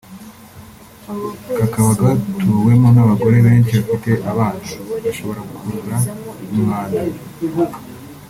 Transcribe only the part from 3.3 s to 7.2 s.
benshi bafite abana (bashobora gukurura umwanda)